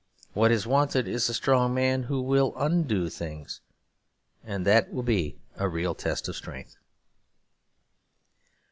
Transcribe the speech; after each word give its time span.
What 0.33 0.49
is 0.49 0.65
wanted 0.65 1.07
is 1.07 1.29
a 1.29 1.33
strong 1.35 1.75
man 1.75 2.01
who 2.01 2.23
will 2.23 2.55
undo 2.57 3.07
things; 3.07 3.61
and 4.43 4.65
that 4.65 4.91
will 4.91 5.03
be 5.03 5.37
a 5.57 5.69
real 5.69 5.93
test 5.93 6.27
of 6.27 6.35
strength. 6.35 6.75